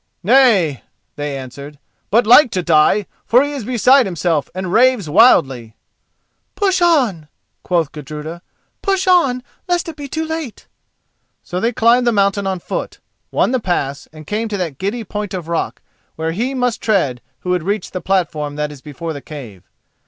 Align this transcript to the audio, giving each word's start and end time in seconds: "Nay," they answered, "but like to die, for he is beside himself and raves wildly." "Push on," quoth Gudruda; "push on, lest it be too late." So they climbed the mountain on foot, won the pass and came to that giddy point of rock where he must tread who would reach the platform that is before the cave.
"Nay," 0.23 0.81
they 1.15 1.37
answered, 1.37 1.77
"but 2.09 2.25
like 2.25 2.49
to 2.53 2.63
die, 2.63 3.05
for 3.23 3.43
he 3.43 3.51
is 3.53 3.63
beside 3.65 4.07
himself 4.07 4.49
and 4.55 4.73
raves 4.73 5.07
wildly." 5.07 5.75
"Push 6.55 6.81
on," 6.81 7.27
quoth 7.61 7.91
Gudruda; 7.91 8.41
"push 8.81 9.05
on, 9.05 9.43
lest 9.67 9.87
it 9.87 9.95
be 9.95 10.07
too 10.07 10.25
late." 10.25 10.65
So 11.43 11.59
they 11.59 11.71
climbed 11.71 12.07
the 12.07 12.11
mountain 12.11 12.47
on 12.47 12.57
foot, 12.57 12.99
won 13.29 13.51
the 13.51 13.59
pass 13.59 14.07
and 14.11 14.25
came 14.25 14.47
to 14.47 14.57
that 14.57 14.79
giddy 14.79 15.03
point 15.03 15.35
of 15.35 15.47
rock 15.47 15.83
where 16.15 16.31
he 16.31 16.55
must 16.55 16.81
tread 16.81 17.21
who 17.41 17.51
would 17.51 17.61
reach 17.61 17.91
the 17.91 18.01
platform 18.01 18.55
that 18.55 18.71
is 18.71 18.81
before 18.81 19.13
the 19.13 19.21
cave. 19.21 19.67